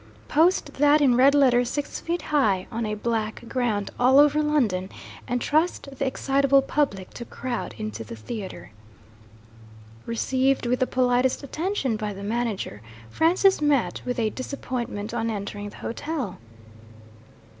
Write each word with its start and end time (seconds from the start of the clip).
Post 0.27 0.73
that 0.79 0.99
in 0.99 1.15
red 1.15 1.35
letters 1.35 1.69
six 1.69 1.99
feet 1.99 2.23
high, 2.33 2.65
on 2.71 2.87
a 2.87 2.95
black 2.95 3.47
ground, 3.47 3.91
all 3.99 4.17
over 4.19 4.41
London 4.41 4.89
and 5.27 5.39
trust 5.39 5.83
the 5.95 6.07
excitable 6.07 6.63
public 6.63 7.11
to 7.11 7.23
crowd 7.23 7.75
into 7.77 8.03
the 8.03 8.15
theatre! 8.15 8.71
Received 10.07 10.65
with 10.65 10.79
the 10.79 10.87
politest 10.87 11.43
attention 11.43 11.97
by 11.97 12.13
the 12.13 12.23
manager, 12.23 12.81
Francis 13.11 13.61
met 13.61 14.01
with 14.03 14.17
a 14.17 14.31
disappointment 14.31 15.13
on 15.13 15.29
entering 15.29 15.69
the 15.69 15.77
hotel. 15.85 16.39